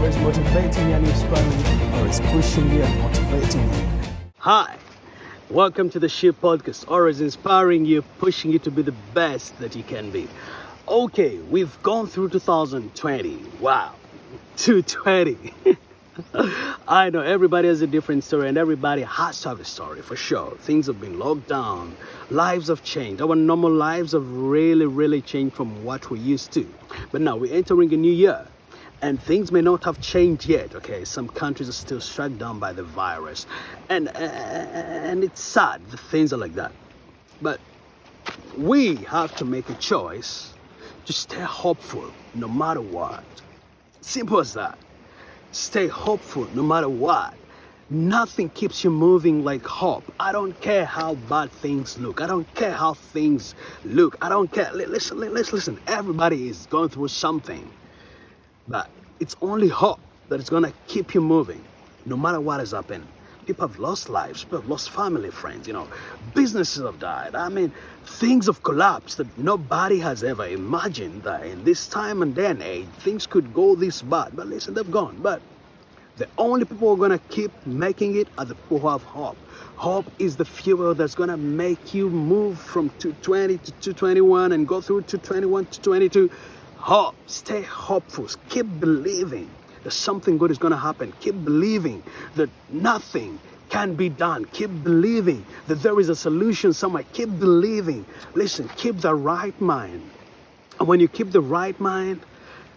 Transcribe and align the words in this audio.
where 0.00 0.08
it's 0.08 0.18
motivating 0.18 0.88
you 0.88 0.94
and 0.94 1.06
inspiring 1.06 1.50
you, 1.50 1.66
oh, 1.66 2.00
or 2.00 2.08
it's 2.08 2.20
pushing 2.20 2.72
you 2.72 2.82
and 2.82 3.00
motivating 3.00 3.60
you. 3.60 3.86
Hi, 4.38 4.78
welcome 5.50 5.90
to 5.90 5.98
the 5.98 6.08
Ship 6.08 6.34
Podcast, 6.40 6.90
always 6.90 7.20
inspiring 7.20 7.84
you, 7.84 8.00
pushing 8.18 8.50
you 8.50 8.58
to 8.60 8.70
be 8.70 8.80
the 8.80 8.94
best 9.12 9.58
that 9.58 9.76
you 9.76 9.82
can 9.82 10.10
be. 10.10 10.26
Okay, 10.88 11.36
we've 11.36 11.82
gone 11.82 12.06
through 12.06 12.30
2020. 12.30 13.42
Wow, 13.60 13.92
220. 14.56 15.76
I 16.88 17.10
know 17.10 17.20
everybody 17.20 17.68
has 17.68 17.82
a 17.82 17.86
different 17.86 18.24
story 18.24 18.48
and 18.48 18.56
everybody 18.56 19.02
has 19.02 19.42
to 19.42 19.50
have 19.50 19.60
a 19.60 19.66
story 19.66 20.00
for 20.00 20.16
sure. 20.16 20.56
Things 20.60 20.86
have 20.86 20.98
been 20.98 21.18
locked 21.18 21.46
down, 21.46 21.94
lives 22.30 22.68
have 22.68 22.82
changed. 22.82 23.20
Our 23.20 23.36
normal 23.36 23.70
lives 23.70 24.12
have 24.12 24.26
really, 24.32 24.86
really 24.86 25.20
changed 25.20 25.56
from 25.56 25.84
what 25.84 26.08
we 26.08 26.18
used 26.18 26.52
to. 26.52 26.66
But 27.12 27.20
now 27.20 27.36
we're 27.36 27.52
entering 27.52 27.92
a 27.92 27.98
new 27.98 28.12
year 28.12 28.46
and 29.02 29.20
things 29.22 29.50
may 29.50 29.60
not 29.60 29.84
have 29.84 30.00
changed 30.00 30.46
yet 30.46 30.74
okay? 30.74 31.04
Some 31.04 31.28
countries 31.28 31.68
are 31.68 31.72
still 31.72 32.00
struck 32.00 32.36
down 32.38 32.58
by 32.58 32.72
the 32.72 32.82
virus. 32.82 33.46
And 33.88 34.08
uh, 34.08 34.12
and 34.12 35.24
it's 35.24 35.40
sad 35.40 35.80
The 35.90 35.96
things 35.96 36.32
are 36.32 36.36
like 36.36 36.54
that. 36.54 36.72
But 37.40 37.60
we 38.56 38.96
have 38.96 39.34
to 39.36 39.44
make 39.44 39.68
a 39.70 39.74
choice 39.74 40.52
to 41.06 41.12
stay 41.12 41.40
hopeful 41.40 42.12
no 42.34 42.48
matter 42.48 42.80
what. 42.80 43.24
Simple 44.00 44.40
as 44.40 44.54
that. 44.54 44.78
Stay 45.52 45.88
hopeful 45.88 46.46
no 46.54 46.62
matter 46.62 46.88
what. 46.88 47.34
Nothing 47.92 48.50
keeps 48.50 48.84
you 48.84 48.90
moving 48.90 49.42
like 49.42 49.66
hope. 49.66 50.04
I 50.20 50.30
don't 50.30 50.58
care 50.60 50.84
how 50.84 51.14
bad 51.28 51.50
things 51.50 51.98
look. 51.98 52.20
I 52.20 52.26
don't 52.28 52.52
care 52.54 52.72
how 52.72 52.94
things 52.94 53.56
look. 53.84 54.16
I 54.22 54.28
don't 54.28 54.52
care. 54.52 54.70
Listen 54.72 55.18
listen 55.18 55.54
listen. 55.56 55.80
Everybody 55.88 56.48
is 56.48 56.66
going 56.66 56.90
through 56.90 57.08
something 57.08 57.68
but 58.70 58.88
it's 59.18 59.36
only 59.42 59.68
hope 59.68 60.00
that 60.28 60.40
is 60.40 60.48
going 60.48 60.62
to 60.62 60.72
keep 60.86 61.12
you 61.12 61.20
moving, 61.20 61.62
no 62.06 62.16
matter 62.16 62.40
what 62.40 62.60
has 62.60 62.70
happened. 62.70 63.04
People 63.46 63.66
have 63.66 63.80
lost 63.80 64.08
lives, 64.08 64.44
people 64.44 64.60
have 64.60 64.70
lost 64.70 64.90
family, 64.90 65.30
friends, 65.30 65.66
you 65.66 65.72
know, 65.72 65.88
businesses 66.34 66.84
have 66.84 67.00
died. 67.00 67.34
I 67.34 67.48
mean, 67.48 67.72
things 68.04 68.46
have 68.46 68.62
collapsed 68.62 69.16
that 69.16 69.36
nobody 69.36 69.98
has 69.98 70.22
ever 70.22 70.46
imagined 70.46 71.24
that 71.24 71.44
in 71.44 71.64
this 71.64 71.88
time 71.88 72.22
and 72.22 72.32
day 72.32 72.46
and 72.46 72.62
age, 72.62 72.86
things 73.00 73.26
could 73.26 73.52
go 73.52 73.74
this 73.74 74.02
bad. 74.02 74.36
But 74.36 74.46
listen, 74.46 74.74
they've 74.74 74.90
gone. 74.90 75.18
But 75.20 75.42
the 76.18 76.28
only 76.38 76.64
people 76.64 76.94
who 76.94 77.02
are 77.02 77.08
going 77.08 77.18
to 77.18 77.26
keep 77.34 77.50
making 77.66 78.16
it 78.16 78.28
are 78.38 78.44
the 78.44 78.54
people 78.54 78.78
who 78.78 78.88
have 78.88 79.02
hope. 79.02 79.38
Hope 79.74 80.06
is 80.20 80.36
the 80.36 80.44
fuel 80.44 80.94
that's 80.94 81.16
going 81.16 81.30
to 81.30 81.36
make 81.36 81.92
you 81.92 82.08
move 82.08 82.60
from 82.60 82.90
220 83.00 83.58
to 83.58 83.72
221 83.72 84.52
and 84.52 84.68
go 84.68 84.80
through 84.80 85.02
221 85.02 85.66
to 85.66 85.80
22 85.80 86.30
hope. 86.80 87.14
Stay 87.26 87.62
hopeful. 87.62 88.28
Keep 88.48 88.80
believing 88.80 89.48
that 89.84 89.92
something 89.92 90.38
good 90.38 90.50
is 90.50 90.58
going 90.58 90.72
to 90.72 90.78
happen. 90.78 91.12
Keep 91.20 91.44
believing 91.44 92.02
that 92.34 92.50
nothing 92.70 93.38
can 93.68 93.94
be 93.94 94.08
done. 94.08 94.44
Keep 94.46 94.82
believing 94.82 95.44
that 95.68 95.76
there 95.76 95.98
is 96.00 96.08
a 96.08 96.16
solution 96.16 96.72
somewhere. 96.72 97.04
Keep 97.12 97.38
believing. 97.38 98.04
Listen, 98.34 98.68
keep 98.76 98.98
the 98.98 99.14
right 99.14 99.58
mind. 99.60 100.02
And 100.78 100.88
when 100.88 101.00
you 101.00 101.08
keep 101.08 101.30
the 101.30 101.40
right 101.40 101.78
mind, 101.78 102.20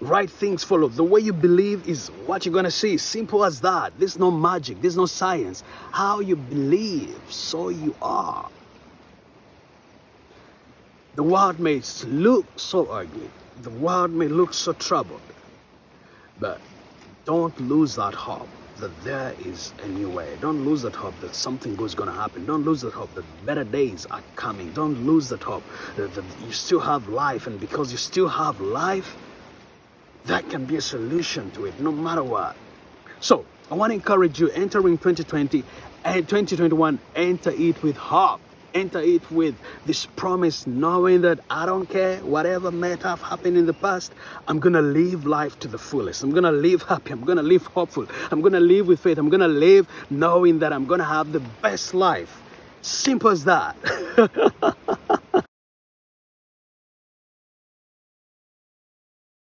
right 0.00 0.30
things 0.30 0.64
follow. 0.64 0.88
The 0.88 1.04
way 1.04 1.20
you 1.20 1.32
believe 1.32 1.88
is 1.88 2.08
what 2.26 2.46
you're 2.46 2.52
going 2.52 2.64
to 2.64 2.70
see. 2.70 2.96
Simple 2.96 3.44
as 3.44 3.60
that. 3.60 3.92
There's 3.98 4.18
no 4.18 4.30
magic, 4.30 4.80
there's 4.80 4.96
no 4.96 5.06
science. 5.06 5.62
How 5.92 6.20
you 6.20 6.36
believe, 6.36 7.20
so 7.28 7.68
you 7.68 7.94
are. 8.00 8.48
The 11.16 11.24
world 11.24 11.58
may 11.58 11.82
look 12.06 12.46
so 12.56 12.86
ugly, 12.86 13.28
the 13.62 13.70
world 13.70 14.12
may 14.12 14.28
look 14.28 14.54
so 14.54 14.72
troubled, 14.72 15.20
but 16.38 16.60
don't 17.24 17.58
lose 17.60 17.96
that 17.96 18.14
hope 18.14 18.48
that 18.78 19.02
there 19.02 19.34
is 19.44 19.72
a 19.82 19.88
new 19.88 20.08
way. 20.08 20.36
Don't 20.40 20.64
lose 20.64 20.82
that 20.82 20.94
hope 20.94 21.18
that 21.20 21.34
something 21.34 21.74
good 21.74 21.86
is 21.86 21.94
going 21.94 22.08
to 22.08 22.14
happen. 22.14 22.46
Don't 22.46 22.64
lose 22.64 22.80
that 22.82 22.92
hope 22.92 23.12
that 23.14 23.24
better 23.44 23.64
days 23.64 24.06
are 24.06 24.22
coming. 24.36 24.72
Don't 24.72 25.04
lose 25.04 25.28
that 25.30 25.42
hope 25.42 25.64
that, 25.96 26.14
that 26.14 26.24
you 26.46 26.52
still 26.52 26.80
have 26.80 27.08
life, 27.08 27.46
and 27.46 27.58
because 27.58 27.90
you 27.90 27.98
still 27.98 28.28
have 28.28 28.60
life, 28.60 29.16
that 30.26 30.48
can 30.48 30.64
be 30.64 30.76
a 30.76 30.80
solution 30.80 31.50
to 31.52 31.66
it 31.66 31.80
no 31.80 31.90
matter 31.90 32.22
what. 32.22 32.56
So, 33.20 33.44
I 33.70 33.74
want 33.74 33.90
to 33.90 33.94
encourage 33.94 34.40
you 34.40 34.48
entering 34.50 34.96
2020 34.96 35.64
and 36.04 36.16
eh, 36.16 36.20
2021, 36.20 36.98
enter 37.16 37.50
it 37.50 37.82
with 37.82 37.96
hope 37.96 38.40
enter 38.74 39.00
it 39.00 39.30
with 39.30 39.54
this 39.86 40.06
promise, 40.06 40.66
knowing 40.66 41.22
that 41.22 41.40
I 41.50 41.66
don't 41.66 41.88
care 41.88 42.18
whatever 42.18 42.70
might 42.70 43.02
have 43.02 43.20
happened 43.22 43.56
in 43.56 43.66
the 43.66 43.74
past, 43.74 44.12
I'm 44.46 44.58
gonna 44.60 44.82
live 44.82 45.26
life 45.26 45.58
to 45.60 45.68
the 45.68 45.78
fullest. 45.78 46.22
I'm 46.22 46.32
gonna 46.32 46.52
live 46.52 46.82
happy. 46.82 47.12
I'm 47.12 47.24
gonna 47.24 47.42
live 47.42 47.66
hopeful. 47.66 48.06
I'm 48.30 48.40
gonna 48.40 48.60
live 48.60 48.86
with 48.86 49.00
faith. 49.00 49.18
I'm 49.18 49.28
gonna 49.28 49.48
live 49.48 49.86
knowing 50.10 50.58
that 50.60 50.72
I'm 50.72 50.86
gonna 50.86 51.04
have 51.04 51.32
the 51.32 51.40
best 51.62 51.94
life. 51.94 52.42
Simple 52.82 53.30
as 53.30 53.44
that. 53.44 53.76